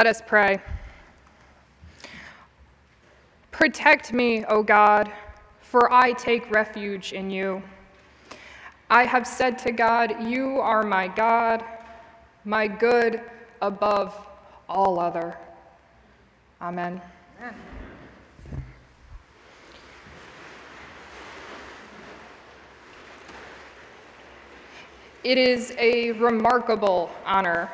Let 0.00 0.06
us 0.06 0.22
pray. 0.26 0.58
Protect 3.50 4.14
me, 4.14 4.46
O 4.46 4.62
God, 4.62 5.12
for 5.60 5.92
I 5.92 6.14
take 6.14 6.50
refuge 6.50 7.12
in 7.12 7.30
you. 7.30 7.62
I 8.88 9.04
have 9.04 9.26
said 9.26 9.58
to 9.58 9.72
God, 9.72 10.26
You 10.26 10.58
are 10.58 10.82
my 10.84 11.06
God, 11.06 11.62
my 12.46 12.66
good 12.66 13.20
above 13.60 14.26
all 14.70 14.98
other. 14.98 15.36
Amen. 16.62 17.02
Amen. 17.38 17.54
It 25.24 25.36
is 25.36 25.74
a 25.76 26.12
remarkable 26.12 27.10
honor 27.26 27.70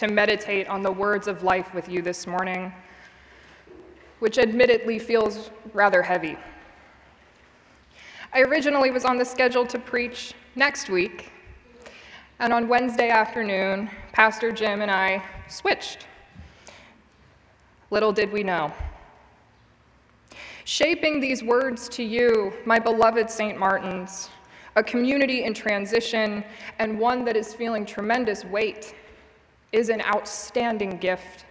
to 0.00 0.08
meditate 0.08 0.66
on 0.66 0.82
the 0.82 0.90
words 0.90 1.28
of 1.28 1.42
life 1.42 1.74
with 1.74 1.86
you 1.86 2.00
this 2.00 2.26
morning, 2.26 2.72
which 4.20 4.38
admittedly 4.38 4.98
feels 4.98 5.50
rather 5.74 6.00
heavy. 6.02 6.38
I 8.32 8.40
originally 8.40 8.90
was 8.90 9.04
on 9.04 9.18
the 9.18 9.26
schedule 9.26 9.66
to 9.66 9.78
preach 9.78 10.32
next 10.56 10.88
week, 10.88 11.30
and 12.38 12.50
on 12.50 12.66
Wednesday 12.66 13.10
afternoon, 13.10 13.90
Pastor 14.12 14.50
Jim 14.50 14.80
and 14.80 14.90
I 14.90 15.22
switched. 15.48 16.06
Little 17.90 18.10
did 18.10 18.32
we 18.32 18.42
know. 18.42 18.72
Shaping 20.64 21.20
these 21.20 21.42
words 21.42 21.90
to 21.90 22.02
you, 22.02 22.54
my 22.64 22.78
beloved 22.78 23.28
St. 23.28 23.58
Martin's, 23.58 24.30
a 24.76 24.82
community 24.82 25.44
in 25.44 25.52
transition, 25.52 26.42
and 26.78 26.98
one 26.98 27.22
that 27.26 27.36
is 27.36 27.52
feeling 27.52 27.84
tremendous 27.84 28.46
weight, 28.46 28.94
is 29.72 29.88
an 29.88 30.02
outstanding 30.02 30.96
gift, 30.98 31.44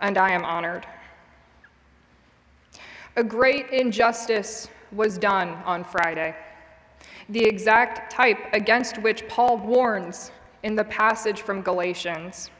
and 0.00 0.18
I 0.18 0.30
am 0.30 0.44
honored. 0.44 0.86
A 3.16 3.24
great 3.24 3.70
injustice 3.70 4.68
was 4.92 5.16
done 5.16 5.48
on 5.64 5.84
Friday, 5.84 6.34
the 7.28 7.44
exact 7.44 8.12
type 8.12 8.38
against 8.52 8.98
which 8.98 9.26
Paul 9.28 9.56
warns 9.56 10.30
in 10.62 10.74
the 10.74 10.84
passage 10.84 11.40
from 11.40 11.62
Galatians. 11.62 12.50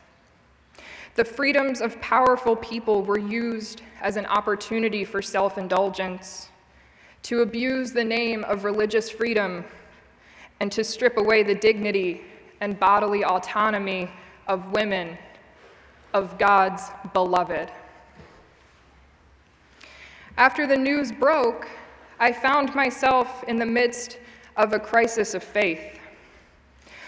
The 1.15 1.25
freedoms 1.25 1.81
of 1.81 2.01
powerful 2.01 2.57
people 2.57 3.03
were 3.03 3.19
used 3.19 3.83
as 4.01 4.17
an 4.17 4.27
opportunity 4.27 5.05
for 5.05 5.21
self 5.21 5.59
indulgence, 5.59 6.49
to 7.25 7.43
abuse 7.43 7.93
the 7.93 8.05
name 8.05 8.45
of 8.45 8.65
religious 8.65 9.11
freedom 9.11 9.65
and 10.61 10.71
to 10.73 10.85
strip 10.85 11.17
away 11.17 11.43
the 11.43 11.55
dignity 11.55 12.23
and 12.61 12.79
bodily 12.79 13.25
autonomy 13.25 14.09
of 14.47 14.73
women, 14.73 15.17
of 16.15 16.39
God's 16.39 16.91
beloved. 17.13 17.71
After 20.37 20.67
the 20.67 20.77
news 20.77 21.13
broke, 21.13 21.69
I 22.19 22.33
found 22.33 22.75
myself 22.75 23.45
in 23.45 23.59
the 23.59 23.67
midst 23.67 24.19
of 24.57 24.73
a 24.73 24.79
crisis 24.79 25.35
of 25.35 25.43
faith. 25.43 25.99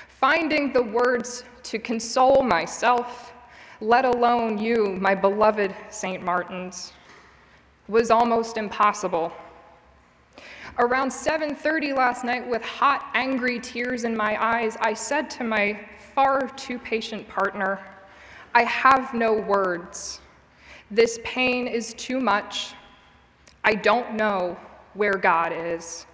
Finding 0.08 0.72
the 0.72 0.82
words 0.82 1.44
to 1.64 1.78
console 1.78 2.42
myself, 2.42 3.32
let 3.80 4.04
alone 4.04 4.58
you, 4.58 4.96
my 5.00 5.14
beloved 5.14 5.74
St. 5.90 6.22
Martin's, 6.22 6.92
was 7.86 8.10
almost 8.10 8.56
impossible. 8.56 9.32
Around 10.78 11.10
7:30 11.10 11.92
last 11.92 12.22
night 12.22 12.46
with 12.46 12.62
hot 12.62 13.10
angry 13.14 13.58
tears 13.58 14.04
in 14.04 14.16
my 14.16 14.40
eyes, 14.40 14.76
I 14.80 14.94
said 14.94 15.28
to 15.30 15.44
my 15.44 15.80
far 16.14 16.48
too 16.50 16.78
patient 16.78 17.28
partner, 17.28 17.80
I 18.54 18.62
have 18.62 19.12
no 19.12 19.32
words. 19.32 20.20
This 20.90 21.18
pain 21.24 21.66
is 21.66 21.94
too 21.94 22.20
much. 22.20 22.74
I 23.64 23.74
don't 23.74 24.14
know 24.14 24.56
where 24.94 25.14
God 25.14 25.52
is, 25.52 26.06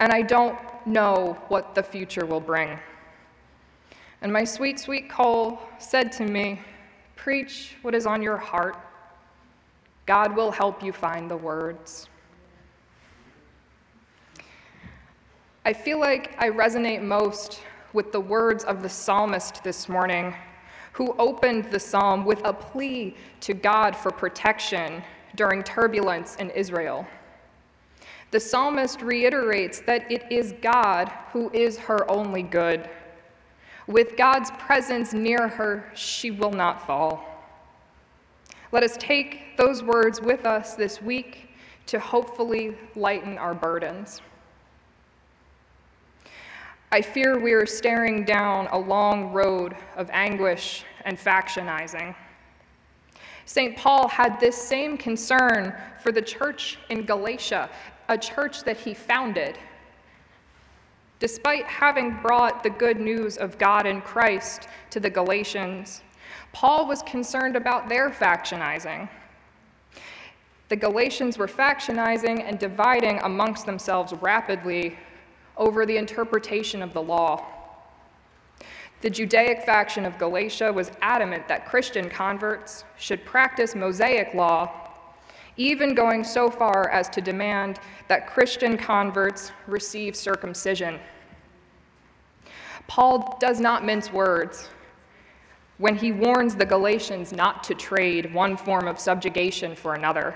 and 0.00 0.12
I 0.12 0.20
don't 0.20 0.58
know 0.86 1.38
what 1.48 1.74
the 1.74 1.82
future 1.82 2.26
will 2.26 2.40
bring. 2.40 2.78
And 4.20 4.30
my 4.30 4.44
sweet, 4.44 4.78
sweet 4.78 5.08
Cole 5.08 5.58
said 5.78 6.12
to 6.12 6.24
me, 6.26 6.60
Preach 7.16 7.76
what 7.80 7.94
is 7.94 8.06
on 8.06 8.22
your 8.22 8.36
heart. 8.36 8.76
God 10.04 10.36
will 10.36 10.50
help 10.50 10.82
you 10.82 10.92
find 10.92 11.30
the 11.30 11.36
words. 11.36 12.08
I 15.66 15.72
feel 15.72 15.98
like 15.98 16.36
I 16.38 16.50
resonate 16.50 17.00
most 17.00 17.60
with 17.94 18.12
the 18.12 18.20
words 18.20 18.64
of 18.64 18.82
the 18.82 18.88
psalmist 18.88 19.64
this 19.64 19.88
morning, 19.88 20.34
who 20.92 21.14
opened 21.18 21.70
the 21.70 21.80
psalm 21.80 22.26
with 22.26 22.42
a 22.44 22.52
plea 22.52 23.16
to 23.40 23.54
God 23.54 23.96
for 23.96 24.10
protection 24.10 25.02
during 25.36 25.62
turbulence 25.62 26.36
in 26.36 26.50
Israel. 26.50 27.06
The 28.30 28.40
psalmist 28.40 29.00
reiterates 29.00 29.80
that 29.86 30.10
it 30.12 30.30
is 30.30 30.52
God 30.60 31.10
who 31.32 31.50
is 31.54 31.78
her 31.78 32.10
only 32.10 32.42
good. 32.42 32.90
With 33.86 34.18
God's 34.18 34.50
presence 34.58 35.14
near 35.14 35.48
her, 35.48 35.90
she 35.94 36.30
will 36.30 36.52
not 36.52 36.86
fall. 36.86 37.24
Let 38.70 38.82
us 38.82 38.98
take 38.98 39.56
those 39.56 39.82
words 39.82 40.20
with 40.20 40.44
us 40.44 40.74
this 40.74 41.00
week 41.00 41.48
to 41.86 41.98
hopefully 41.98 42.76
lighten 42.96 43.38
our 43.38 43.54
burdens. 43.54 44.20
I 46.94 47.02
fear 47.02 47.40
we 47.40 47.54
are 47.54 47.66
staring 47.66 48.24
down 48.24 48.68
a 48.70 48.78
long 48.78 49.32
road 49.32 49.74
of 49.96 50.08
anguish 50.12 50.84
and 51.04 51.18
factionizing. 51.18 52.14
St. 53.46 53.76
Paul 53.76 54.06
had 54.06 54.38
this 54.38 54.56
same 54.56 54.96
concern 54.96 55.74
for 55.98 56.12
the 56.12 56.22
church 56.22 56.78
in 56.90 57.04
Galatia, 57.04 57.68
a 58.08 58.16
church 58.16 58.62
that 58.62 58.76
he 58.76 58.94
founded. 58.94 59.58
Despite 61.18 61.66
having 61.66 62.16
brought 62.22 62.62
the 62.62 62.70
good 62.70 63.00
news 63.00 63.38
of 63.38 63.58
God 63.58 63.86
in 63.86 64.00
Christ 64.00 64.68
to 64.90 65.00
the 65.00 65.10
Galatians, 65.10 66.04
Paul 66.52 66.86
was 66.86 67.02
concerned 67.02 67.56
about 67.56 67.88
their 67.88 68.08
factionizing. 68.08 69.08
The 70.68 70.76
Galatians 70.76 71.38
were 71.38 71.48
factionizing 71.48 72.48
and 72.48 72.56
dividing 72.56 73.18
amongst 73.24 73.66
themselves 73.66 74.12
rapidly 74.12 74.96
over 75.56 75.86
the 75.86 75.96
interpretation 75.96 76.82
of 76.82 76.92
the 76.92 77.02
law. 77.02 77.44
The 79.00 79.10
Judaic 79.10 79.64
faction 79.64 80.06
of 80.06 80.18
Galatia 80.18 80.72
was 80.72 80.90
adamant 81.02 81.46
that 81.48 81.66
Christian 81.66 82.08
converts 82.08 82.84
should 82.96 83.24
practice 83.24 83.74
Mosaic 83.74 84.32
law, 84.34 84.90
even 85.56 85.94
going 85.94 86.24
so 86.24 86.50
far 86.50 86.88
as 86.90 87.08
to 87.10 87.20
demand 87.20 87.80
that 88.08 88.26
Christian 88.26 88.76
converts 88.76 89.52
receive 89.66 90.16
circumcision. 90.16 90.98
Paul 92.86 93.36
does 93.40 93.60
not 93.60 93.84
mince 93.84 94.12
words 94.12 94.68
when 95.78 95.96
he 95.96 96.12
warns 96.12 96.54
the 96.54 96.66
Galatians 96.66 97.32
not 97.32 97.64
to 97.64 97.74
trade 97.74 98.32
one 98.32 98.56
form 98.56 98.86
of 98.86 98.98
subjugation 98.98 99.74
for 99.74 99.94
another. 99.94 100.34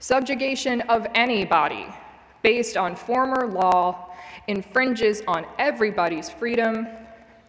Subjugation 0.00 0.80
of 0.82 1.06
anybody 1.14 1.86
based 2.42 2.76
on 2.76 2.94
former 2.94 3.46
law 3.48 4.10
infringes 4.48 5.22
on 5.26 5.46
everybody's 5.58 6.28
freedom 6.28 6.86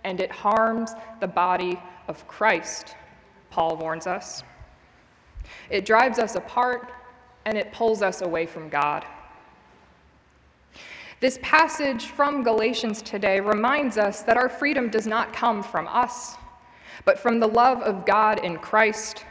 and 0.04 0.20
it 0.20 0.32
harms 0.32 0.92
the 1.20 1.28
body 1.28 1.80
of 2.08 2.28
Christ, 2.28 2.96
Paul 3.50 3.78
warns 3.78 4.08
us. 4.08 4.44
It 5.70 5.86
drives 5.86 6.20
us 6.20 6.36
apart 6.36 6.92
and 7.46 7.58
it 7.58 7.72
pulls 7.72 8.02
us 8.02 8.22
away 8.22 8.46
from 8.46 8.70
God. 8.70 9.06
This 11.20 11.40
passage 11.42 12.08
from 12.08 12.44
Galatians 12.44 13.02
today 13.02 13.40
reminds 13.40 13.98
us 13.98 14.24
that 14.24 14.36
our 14.36 14.50
freedom 14.50 14.90
does 14.90 15.08
not 15.08 15.32
come 15.32 15.64
from 15.64 15.88
us, 15.88 16.36
but 17.06 17.18
from 17.18 17.40
the 17.40 17.48
love 17.48 17.82
of 17.82 18.06
God 18.06 18.44
in 18.44 18.58
Christ, 18.58 19.26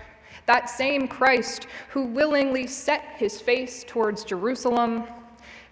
that 0.46 0.70
same 0.70 1.06
Christ 1.06 1.66
who 1.90 2.04
willingly 2.04 2.66
set 2.66 3.04
his 3.16 3.40
face 3.40 3.84
towards 3.86 4.24
Jerusalem 4.24 5.04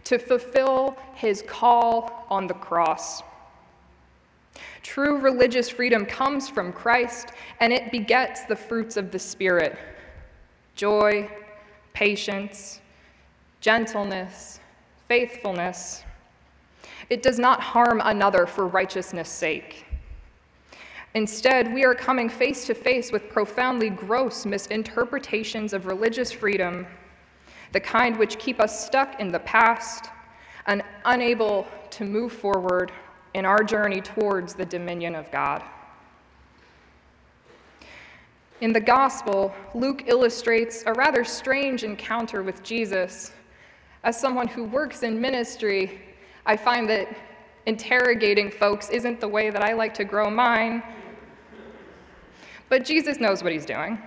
to 0.04 0.18
fulfill 0.18 0.96
his 1.14 1.42
call 1.46 2.26
on 2.30 2.46
the 2.46 2.54
cross. 2.54 3.22
True 4.82 5.18
religious 5.18 5.68
freedom 5.68 6.06
comes 6.06 6.48
from 6.48 6.72
Christ 6.72 7.28
and 7.60 7.72
it 7.72 7.92
begets 7.92 8.44
the 8.44 8.56
fruits 8.56 8.96
of 8.96 9.10
the 9.10 9.18
Spirit 9.18 9.78
joy, 10.74 11.30
patience, 11.92 12.80
gentleness, 13.60 14.60
faithfulness. 15.08 16.04
It 17.10 17.22
does 17.22 17.38
not 17.38 17.60
harm 17.60 18.00
another 18.02 18.46
for 18.46 18.66
righteousness' 18.66 19.28
sake. 19.28 19.84
Instead, 21.14 21.74
we 21.74 21.84
are 21.84 21.94
coming 21.94 22.28
face 22.28 22.66
to 22.66 22.74
face 22.74 23.10
with 23.12 23.28
profoundly 23.28 23.90
gross 23.90 24.46
misinterpretations 24.46 25.72
of 25.72 25.86
religious 25.86 26.30
freedom 26.30 26.86
the 27.72 27.80
kind 27.80 28.16
which 28.18 28.38
keep 28.38 28.60
us 28.60 28.84
stuck 28.86 29.20
in 29.20 29.30
the 29.30 29.40
past 29.40 30.06
and 30.66 30.82
unable 31.04 31.66
to 31.90 32.04
move 32.04 32.32
forward 32.32 32.92
in 33.34 33.44
our 33.44 33.62
journey 33.62 34.00
towards 34.00 34.54
the 34.54 34.64
dominion 34.64 35.14
of 35.14 35.30
God. 35.30 35.62
In 38.60 38.72
the 38.72 38.80
gospel, 38.80 39.54
Luke 39.74 40.04
illustrates 40.06 40.82
a 40.86 40.92
rather 40.92 41.24
strange 41.24 41.82
encounter 41.82 42.42
with 42.42 42.62
Jesus. 42.62 43.32
As 44.04 44.20
someone 44.20 44.48
who 44.48 44.64
works 44.64 45.02
in 45.02 45.18
ministry, 45.18 46.00
I 46.44 46.56
find 46.56 46.88
that 46.90 47.08
interrogating 47.66 48.50
folks 48.50 48.90
isn't 48.90 49.20
the 49.20 49.28
way 49.28 49.50
that 49.50 49.62
I 49.62 49.72
like 49.72 49.94
to 49.94 50.04
grow 50.04 50.28
mine. 50.28 50.82
But 52.68 52.84
Jesus 52.84 53.18
knows 53.18 53.42
what 53.42 53.52
he's 53.52 53.66
doing. 53.66 53.98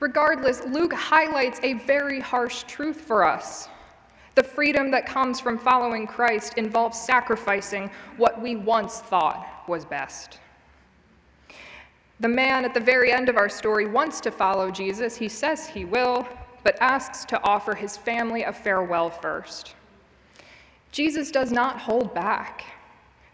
Regardless, 0.00 0.64
Luke 0.64 0.94
highlights 0.94 1.60
a 1.62 1.74
very 1.74 2.20
harsh 2.20 2.64
truth 2.64 3.00
for 3.00 3.22
us. 3.22 3.68
The 4.34 4.42
freedom 4.42 4.90
that 4.90 5.04
comes 5.04 5.38
from 5.38 5.58
following 5.58 6.06
Christ 6.06 6.54
involves 6.56 6.98
sacrificing 6.98 7.90
what 8.16 8.40
we 8.40 8.56
once 8.56 9.00
thought 9.00 9.46
was 9.68 9.84
best. 9.84 10.38
The 12.20 12.28
man 12.28 12.64
at 12.64 12.72
the 12.72 12.80
very 12.80 13.12
end 13.12 13.28
of 13.28 13.36
our 13.36 13.48
story 13.48 13.86
wants 13.86 14.20
to 14.22 14.30
follow 14.30 14.70
Jesus. 14.70 15.16
He 15.16 15.28
says 15.28 15.66
he 15.66 15.84
will, 15.84 16.26
but 16.64 16.80
asks 16.80 17.24
to 17.26 17.42
offer 17.42 17.74
his 17.74 17.96
family 17.96 18.42
a 18.44 18.52
farewell 18.52 19.10
first. 19.10 19.74
Jesus 20.92 21.30
does 21.30 21.52
not 21.52 21.78
hold 21.78 22.14
back. 22.14 22.64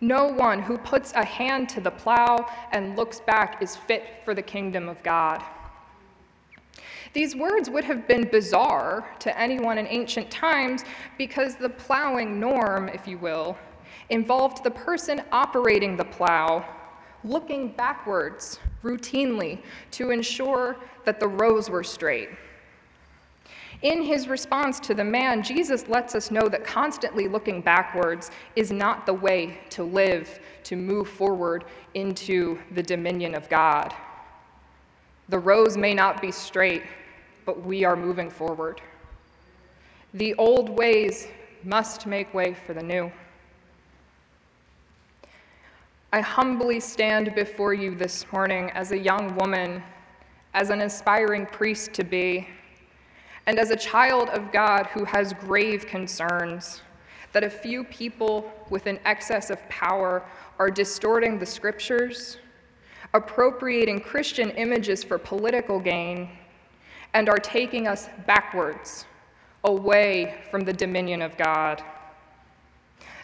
No 0.01 0.27
one 0.27 0.61
who 0.61 0.79
puts 0.79 1.13
a 1.15 1.25
hand 1.25 1.69
to 1.71 1.81
the 1.81 1.91
plow 1.91 2.49
and 2.73 2.97
looks 2.97 3.21
back 3.21 3.63
is 3.63 3.77
fit 3.77 4.21
for 4.25 4.35
the 4.35 4.43
kingdom 4.43 4.89
of 4.89 5.03
God. 5.03 5.43
These 7.17 7.35
words 7.35 7.71
would 7.71 7.85
have 7.85 8.07
been 8.07 8.29
bizarre 8.29 9.09
to 9.21 9.41
anyone 9.41 9.79
in 9.79 9.87
ancient 9.87 10.31
times 10.31 10.85
because 11.17 11.57
the 11.57 11.71
plowing 11.71 12.39
norm, 12.39 12.91
if 12.91 13.09
you 13.09 13.17
will, 13.17 13.57
involved 14.11 14.63
the 14.63 14.71
person 14.71 15.23
operating 15.33 15.97
the 15.97 16.05
plow 16.05 16.63
looking 17.25 17.69
backwards 17.69 18.61
routinely 18.85 19.63
to 19.93 20.11
ensure 20.11 20.77
that 21.07 21.19
the 21.19 21.27
rows 21.27 21.71
were 21.71 21.83
straight. 21.83 22.29
In 23.81 24.03
his 24.03 24.29
response 24.29 24.79
to 24.81 24.93
the 24.93 25.03
man, 25.03 25.43
Jesus 25.43 25.89
lets 25.89 26.15
us 26.15 26.31
know 26.31 26.51
that 26.51 26.65
constantly 26.65 27.29
looking 27.29 27.63
backwards 27.63 28.31
is 28.57 28.71
not 28.71 29.07
the 29.07 29.15
way 29.15 29.59
to 29.71 29.85
live, 29.85 30.39
to 30.65 30.77
move 30.77 31.09
forward 31.09 31.65
into 31.95 32.59
the 32.73 32.83
dominion 32.83 33.35
of 33.35 33.49
God. 33.49 33.95
The 35.31 35.39
rows 35.39 35.79
may 35.79 35.95
not 35.95 36.21
be 36.21 36.31
straight, 36.31 36.83
but 37.47 37.65
we 37.65 37.85
are 37.85 37.97
moving 37.97 38.29
forward. 38.29 38.83
The 40.13 40.35
old 40.35 40.69
ways 40.69 41.29
must 41.65 42.07
make 42.07 42.35
way 42.35 42.55
for 42.67 42.75
the 42.75 42.83
new. 42.83 43.11
I 46.13 46.21
humbly 46.21 46.81
stand 46.81 47.35
before 47.35 47.73
you 47.73 47.95
this 47.95 48.31
morning 48.33 48.71
as 48.73 48.93
a 48.93 48.99
young 48.99 49.35
woman, 49.37 49.83
as 50.53 50.71
an 50.71 50.83
aspiring 50.83 51.47
priest 51.47 51.95
to 51.95 52.05
be 52.05 52.49
and 53.47 53.59
as 53.61 53.71
a 53.71 53.77
child 53.77 54.29
of 54.31 54.51
God 54.51 54.87
who 54.87 55.05
has 55.05 55.33
grave 55.33 55.87
concerns 55.87 56.83
that 57.33 57.45
a 57.45 57.51
few 57.51 57.85
people 57.85 58.51
with 58.71 58.87
an 58.87 58.99
excess 59.05 59.51
of 59.51 59.69
power 59.69 60.25
are 60.59 60.71
distorting 60.71 61.39
the 61.39 61.47
scriptures, 61.47 62.39
appropriating 63.15 64.01
Christian 64.01 64.51
images 64.51 65.05
for 65.05 65.19
political 65.19 65.79
gain, 65.79 66.29
and 67.17 67.31
are 67.31 67.39
taking 67.39 67.89
us 67.89 68.11
backwards, 68.27 69.07
away 69.65 70.35
from 70.51 70.65
the 70.65 70.73
dominion 70.73 71.23
of 71.23 71.35
God. 71.39 71.83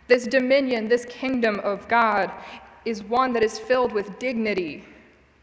This 0.08 0.26
dominion, 0.26 0.88
this 0.88 1.04
kingdom 1.04 1.60
of 1.60 1.86
God, 1.88 2.32
is 2.86 3.02
one 3.02 3.34
that 3.34 3.42
is 3.42 3.58
filled 3.58 3.92
with 3.92 4.18
dignity, 4.18 4.84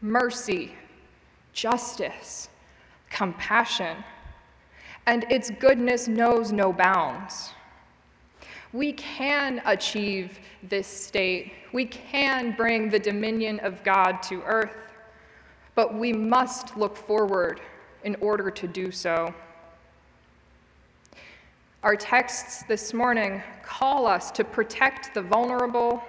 mercy, 0.00 0.72
justice, 1.52 2.48
compassion 3.08 3.96
and 5.06 5.24
its 5.30 5.50
goodness 5.50 6.08
knows 6.08 6.50
no 6.52 6.72
bounds. 6.72 7.52
We 8.72 8.92
can 8.92 9.62
achieve 9.64 10.40
this 10.64 10.88
state. 10.88 11.52
We 11.72 11.86
can 11.86 12.52
bring 12.56 12.90
the 12.90 12.98
dominion 12.98 13.60
of 13.60 13.82
God 13.84 14.22
to 14.24 14.42
earth, 14.42 14.76
but 15.76 15.94
we 15.94 16.12
must 16.12 16.76
look 16.76 16.96
forward 16.96 17.60
in 18.04 18.16
order 18.20 18.50
to 18.50 18.66
do 18.66 18.90
so. 18.90 19.34
Our 21.82 21.96
texts 21.96 22.62
this 22.68 22.92
morning 22.92 23.42
call 23.62 24.06
us 24.06 24.30
to 24.32 24.44
protect 24.44 25.14
the 25.14 25.22
vulnerable, 25.22 26.02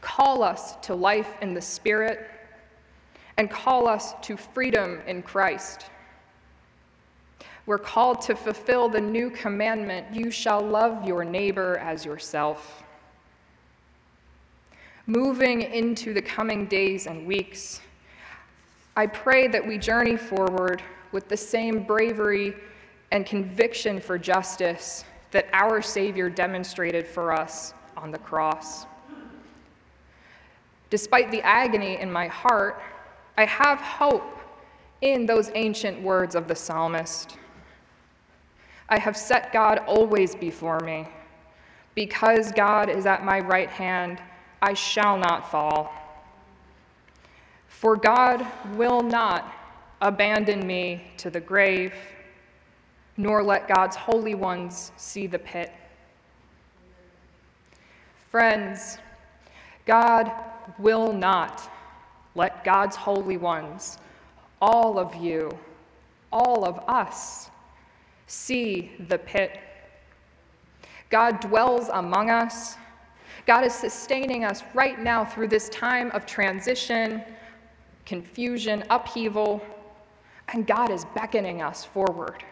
call 0.00 0.42
us 0.42 0.74
to 0.82 0.94
life 0.94 1.34
in 1.42 1.54
the 1.54 1.60
Spirit, 1.60 2.28
and 3.36 3.48
call 3.48 3.86
us 3.86 4.14
to 4.22 4.36
freedom 4.36 5.00
in 5.06 5.22
Christ. 5.22 5.84
We're 7.66 7.78
called 7.78 8.20
to 8.22 8.34
fulfill 8.34 8.88
the 8.88 9.00
new 9.00 9.30
commandment 9.30 10.06
you 10.12 10.30
shall 10.30 10.60
love 10.60 11.06
your 11.06 11.24
neighbor 11.24 11.76
as 11.78 12.04
yourself. 12.04 12.82
Moving 15.06 15.62
into 15.62 16.12
the 16.12 16.22
coming 16.22 16.66
days 16.66 17.06
and 17.06 17.26
weeks, 17.26 17.80
I 18.98 19.06
pray 19.06 19.46
that 19.46 19.64
we 19.64 19.78
journey 19.78 20.16
forward 20.16 20.82
with 21.12 21.28
the 21.28 21.36
same 21.36 21.84
bravery 21.84 22.56
and 23.12 23.24
conviction 23.24 24.00
for 24.00 24.18
justice 24.18 25.04
that 25.30 25.46
our 25.52 25.80
Savior 25.80 26.28
demonstrated 26.28 27.06
for 27.06 27.30
us 27.32 27.74
on 27.96 28.10
the 28.10 28.18
cross. 28.18 28.86
Despite 30.90 31.30
the 31.30 31.40
agony 31.42 32.00
in 32.00 32.10
my 32.10 32.26
heart, 32.26 32.82
I 33.36 33.44
have 33.44 33.80
hope 33.80 34.36
in 35.00 35.26
those 35.26 35.52
ancient 35.54 36.02
words 36.02 36.34
of 36.34 36.48
the 36.48 36.56
psalmist. 36.56 37.36
I 38.88 38.98
have 38.98 39.16
set 39.16 39.52
God 39.52 39.78
always 39.86 40.34
before 40.34 40.80
me. 40.80 41.06
Because 41.94 42.50
God 42.50 42.90
is 42.90 43.06
at 43.06 43.24
my 43.24 43.38
right 43.38 43.70
hand, 43.70 44.20
I 44.60 44.74
shall 44.74 45.16
not 45.16 45.48
fall. 45.48 46.07
For 47.68 47.96
God 47.96 48.46
will 48.74 49.02
not 49.02 49.54
abandon 50.00 50.66
me 50.66 51.02
to 51.18 51.30
the 51.30 51.40
grave, 51.40 51.94
nor 53.16 53.42
let 53.42 53.68
God's 53.68 53.96
holy 53.96 54.34
ones 54.34 54.92
see 54.96 55.26
the 55.26 55.38
pit. 55.38 55.72
Friends, 58.30 58.98
God 59.86 60.30
will 60.78 61.12
not 61.12 61.70
let 62.34 62.62
God's 62.62 62.94
holy 62.94 63.36
ones, 63.36 63.98
all 64.60 64.98
of 64.98 65.14
you, 65.14 65.50
all 66.30 66.64
of 66.64 66.78
us, 66.88 67.50
see 68.26 68.92
the 69.08 69.18
pit. 69.18 69.58
God 71.10 71.40
dwells 71.40 71.88
among 71.88 72.30
us. 72.30 72.76
God 73.46 73.64
is 73.64 73.72
sustaining 73.72 74.44
us 74.44 74.62
right 74.74 75.00
now 75.00 75.24
through 75.24 75.48
this 75.48 75.70
time 75.70 76.10
of 76.10 76.26
transition, 76.26 77.22
confusion, 78.08 78.82
upheaval, 78.88 79.62
and 80.54 80.66
God 80.66 80.90
is 80.90 81.04
beckoning 81.14 81.60
us 81.60 81.84
forward. 81.84 82.42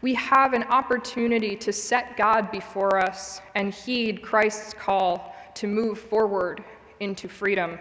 We 0.00 0.14
have 0.14 0.52
an 0.52 0.62
opportunity 0.64 1.56
to 1.56 1.72
set 1.72 2.16
God 2.16 2.52
before 2.52 2.98
us 2.98 3.40
and 3.56 3.74
heed 3.74 4.22
Christ's 4.22 4.72
call 4.72 5.34
to 5.54 5.66
move 5.66 5.98
forward 5.98 6.62
into 7.00 7.28
freedom. 7.28 7.80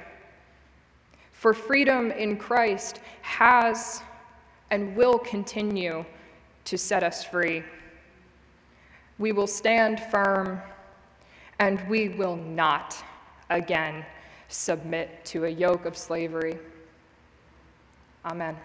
For 1.32 1.54
freedom 1.54 2.10
in 2.10 2.38
Christ 2.38 3.02
has 3.22 4.02
and 4.72 4.96
will 4.96 5.20
continue 5.20 6.04
to 6.64 6.76
set 6.76 7.04
us 7.04 7.24
free. 7.24 7.62
We 9.20 9.32
will 9.32 9.46
stand 9.46 10.00
firm 10.10 10.60
and 11.60 11.88
we 11.88 12.10
will 12.10 12.36
not 12.36 12.98
again 13.52 14.04
submit 14.48 15.26
to 15.26 15.46
a 15.46 15.50
yoke 15.50 15.86
of 15.86 15.98
slavery. 15.98 16.58
Amen. 18.26 18.56